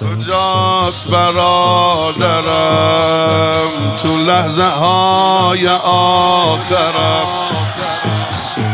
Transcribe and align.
کجاست 0.00 1.08
برادرم؟ 1.08 2.42
تو 4.02 4.16
لحظه 4.16 4.62
های 4.62 5.68
آخرم. 5.68 7.26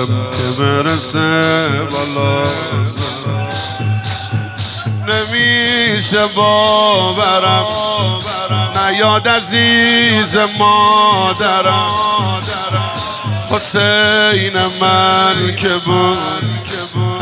که 0.07 0.61
برسه 0.61 1.69
بالا 1.91 2.45
نمیشه 5.95 6.25
باورم. 6.35 7.65
نیاد 8.75 9.27
عزیز 9.27 10.37
مادرم. 10.59 11.91
حسین 13.49 14.53
من 14.81 15.55
که 15.55 15.69
بود 15.85 16.17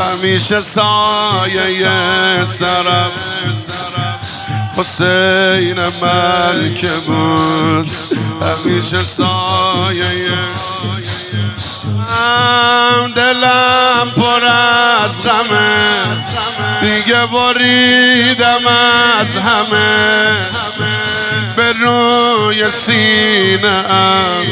همیشه 0.00 0.60
سایه 0.60 2.44
سرم. 2.44 3.10
حسین 4.76 5.78
من 6.02 6.74
که 6.74 6.90
بود 7.06 7.90
همیشه 8.42 9.02
سایه. 9.02 10.30
دلم 13.16 14.10
پر 14.16 14.44
از 14.44 15.22
غمه. 15.22 16.04
دیگه 16.84 17.26
بریدم 17.26 18.66
از 19.20 19.36
همه 19.36 20.36
به 21.56 21.72
روی 21.72 22.70
سینه 22.70 23.90
ام. 23.90 24.46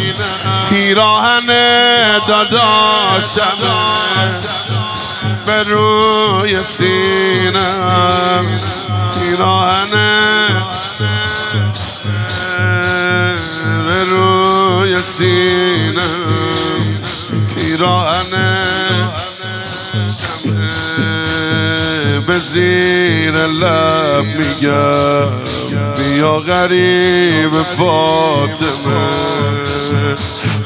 پیراهن 0.71 1.47
داداشم 2.29 3.59
به 5.47 5.63
روی 5.63 6.63
سینه 6.63 7.59
ام. 7.59 8.61
پیراهن 9.21 9.91
به 13.87 14.05
روی 14.05 15.03
سینه 15.03 16.03
پیراهن 17.55 18.72
به 22.27 22.39
زیر 22.39 23.33
لب 23.33 24.25
میگم 24.25 25.31
بیا 25.97 26.39
غریب 26.39 27.63
فاطمه. 27.63 29.13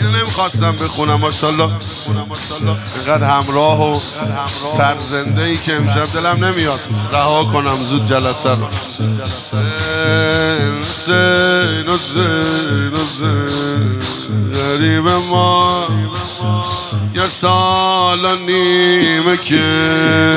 اینو 0.00 0.12
نمی‌خواستم 0.16 0.72
بخونم 0.72 1.14
ماشاءالله. 1.14 1.70
اینقدر 2.96 3.30
همراه 3.30 3.96
و 3.96 4.00
سرزنده 4.76 5.42
ای 5.42 5.56
که 5.56 5.76
امشب 5.76 6.06
دلم 6.14 6.44
نمیاد. 6.44 6.80
رها 7.12 7.44
کنم 7.44 7.76
زود 7.76 8.06
جلسه 8.06 8.50
رو. 8.50 8.66
حسین 10.80 11.88
حسین 11.88 12.96
حسین 12.96 14.00
غریب 14.54 15.08
ما. 15.08 15.86
یه 17.14 17.26
سال 17.26 18.24
و 18.24 18.36
نیمه 18.36 19.36
که 19.36 20.34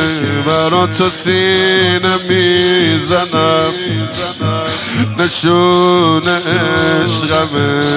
برا 0.48 0.88
تو 0.88 1.10
سینه 1.10 2.18
می‌زنم. 2.30 3.74
نشون 5.18 6.28
عشقمه 6.28 7.92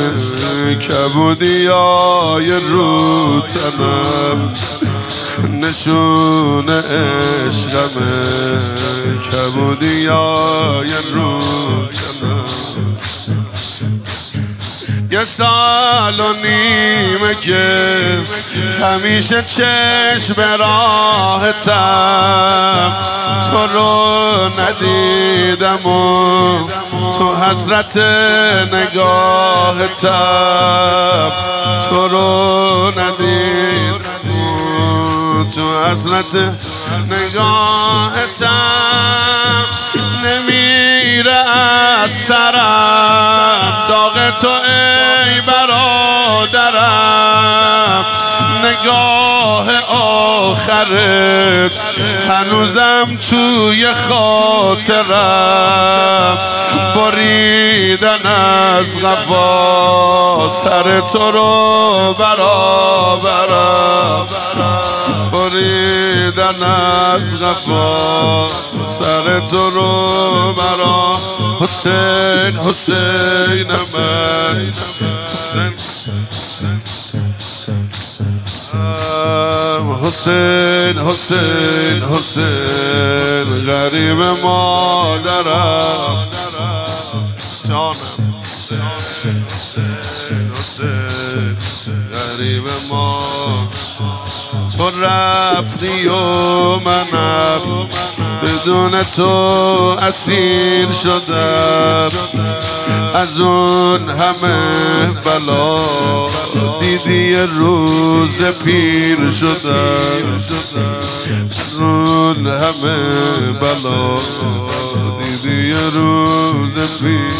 کبودی 0.75 1.67
های 1.67 2.51
رو 2.51 3.41
تنم 3.41 4.55
نشون 5.61 6.69
عشقمه 6.69 8.19
کبودی 9.33 10.07
های 10.07 10.91
رو 11.15 11.41
تنم 11.87 12.47
یه 15.17 15.25
سال 15.25 16.21
و 16.21 16.33
نیمه 16.43 17.35
که 17.35 18.25
همیشه 18.83 19.43
چشم 19.43 20.41
راحتم 20.59 21.77
تو 23.51 23.67
رو 23.67 24.51
ندیدم 24.61 25.87
و 25.87 26.69
تو 27.19 27.37
حسرت 27.37 27.97
نگاهتم. 28.75 30.13
تو 31.91 32.09
رو 32.09 32.93
ندیدم 33.01 34.21
تو 35.55 35.85
حسرت 35.85 36.35
نگاهتم. 37.11 38.77
نمیره 40.25 41.33
از 42.05 42.27
داغ 42.29 42.56
تو 44.41 44.49
ای 44.49 45.41
برادرم 45.41 46.87
نگاه 48.65 49.67
آخرت 49.91 51.73
هنوزم 52.29 53.19
توی 53.31 53.87
خاطرم. 54.09 55.07
بریدن 56.97 58.27
از 58.27 58.99
غفا 58.99 60.49
سر 60.49 61.01
تو 61.01 61.31
رو 61.31 62.15
برابرم. 62.19 64.27
بریدن 66.47 66.63
از 66.63 67.43
غفا 67.43 68.49
سر 68.99 69.41
تو 69.51 69.71
رو 69.71 70.53
برا 70.53 71.19
حسین 71.61 72.57
حسین 72.57 73.67
من. 73.95 74.73
حسین. 80.03 80.99
حسین 80.99 82.03
حسین 82.03 83.67
غریب 83.67 84.23
مادرم. 84.43 86.29
جانم. 87.69 88.35
حسین 88.43 88.93
حسین. 90.55 91.57
غریب 92.13 92.65
ما. 92.89 93.23
رفتی 95.03 96.09
و 96.09 96.17
منم 96.77 97.89
بدون 98.43 99.03
تو 99.03 99.31
اسیر 99.99 100.91
شدم. 100.91 102.11
از 103.15 103.41
اون 103.41 104.11
همه 104.11 105.11
بلا 105.25 105.81
دیدی 106.81 107.37
روز 107.37 108.43
پیر 108.65 109.31
شدم. 109.31 110.41
از 111.51 111.75
اون 111.79 112.47
همه 112.47 113.53
بلا 113.61 114.19
دیدی 115.23 115.73
روز 115.95 116.75
پیر. 117.01 117.33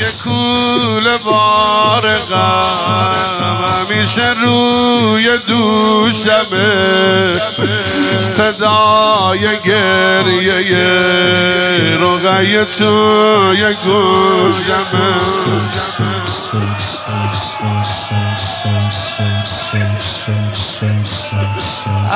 یه 0.00 0.12
کول 0.24 1.16
بار 1.24 2.18
غم 2.18 3.16
همیشه 3.90 4.34
روی 4.96 5.38
دوشمه 5.46 7.38
صدای 8.18 9.40
گریه 9.64 10.76
رقیه 11.96 12.64
توی 12.64 13.74
گوشمه. 13.84 15.16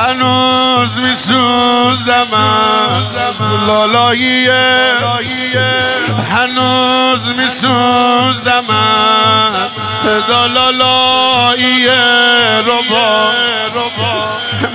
هنوز 0.01 0.99
میسوزه 0.99 1.91
سوزم 2.11 2.35
از 2.35 3.67
لالایی. 3.67 4.49
هنوز 6.31 7.27
می 7.27 7.49
سوزم 7.49 8.71
از 8.71 9.73
صدا 9.73 10.47
لالایی 10.47 11.87
ربا 12.67 13.31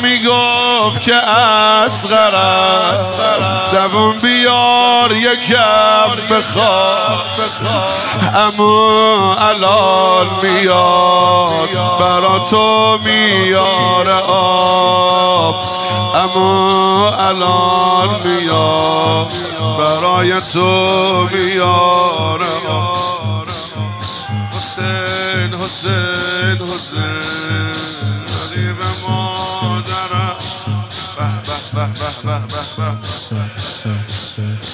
می‌گفت 0.01 1.01
که 1.01 1.15
اصغر 1.15 2.35
است. 2.35 3.13
دوون 3.73 4.17
بیار 4.17 5.11
یکم 5.11 6.15
بخواب. 6.29 7.25
اما 8.35 9.35
الان 9.35 10.27
میاد 10.43 11.99
برا 11.99 12.39
تو 12.49 12.97
میار 13.03 14.09
آب. 14.27 14.84
اما 16.25 17.09
الان 17.09 18.27
میاد 18.27 19.33
برای 19.77 20.41
تو 20.53 21.29
میار 21.31 22.43
آب 22.69 23.47
حسین 24.51 25.53
حسین 25.53 26.67
حسین 26.67 27.75
غریب 28.25 28.77
مادرم. 29.07 30.35
به 31.17 31.25
به 31.45 31.57
به 31.73 31.87
به 32.23 32.39
به 32.47 32.61
به 32.77 32.91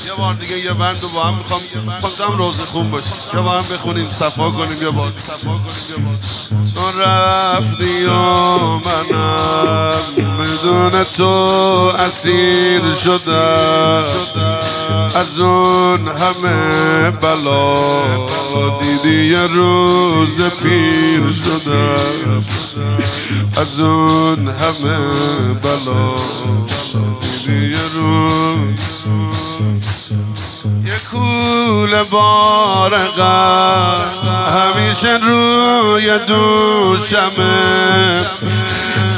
یه 0.05 0.13
بار 0.17 0.33
دیگه 0.33 0.57
یه 0.57 0.73
بند 0.73 1.01
با 1.13 1.23
هم 1.23 1.33
می‌خوام 1.33 1.61
می‌خوام 2.01 2.37
روز 2.37 2.61
خون 2.61 2.91
باشه 2.91 3.07
یه 3.33 3.41
با 3.41 3.51
هم 3.51 3.63
بخونیم 3.75 4.09
صفا 4.09 4.51
کنیم 4.51 4.81
یه 4.81 4.89
بار. 4.89 5.13
تو 6.75 7.01
رفتی 7.01 8.05
و 8.05 8.11
منم 8.11 9.80
بدون 10.61 11.03
تو 11.03 11.25
اسیر 11.99 12.81
شدم. 13.03 14.05
از 15.15 15.39
اون 15.39 16.07
همه 16.07 17.11
بلا 17.11 18.27
دیدی 18.81 19.25
یه 19.25 19.47
روز 19.47 20.41
پیر 20.63 21.31
شدم. 21.31 22.45
از 23.57 23.79
اون 23.79 24.47
همه 24.47 24.97
بلا 25.53 26.15
دیدی 27.21 27.71
یه 27.71 27.79
روز. 27.95 28.81
کول 31.11 32.03
بارقه 32.03 33.23
همیشه 34.51 35.19
روی 35.25 36.19
دوشمه. 36.27 37.61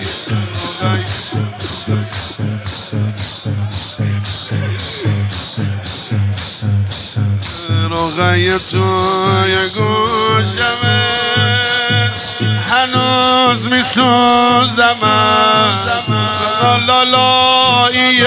رقی 7.92 8.60
توی 8.72 9.56
گوشمه 9.70 11.08
هنوز 12.70 13.68
می 13.68 13.84
سوزم 13.84 15.02
لالایی 16.88 18.24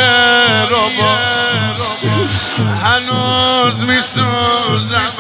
ربا. 0.71 1.19
هنوز 2.85 3.83
می 3.83 4.03
سوزم 4.03 5.17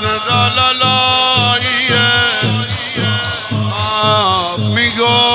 صدا 0.00 0.48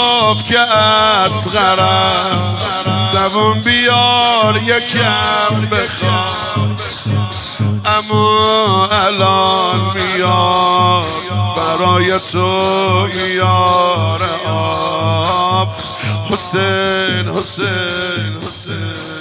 می‌گفت 0.07 0.45
که 0.45 0.59
اصغر 0.59 1.79
دوون 3.13 3.59
بیار 3.61 4.57
یکم 4.57 5.69
بخواب. 5.71 6.79
اما 7.85 8.87
الان 8.91 9.79
میاد 9.95 11.05
برای 11.57 12.19
تو 12.31 13.07
یار 13.35 14.21
آب. 14.47 15.75
حسین 16.29 17.27
حسین 17.27 18.37
حسین. 18.41 19.16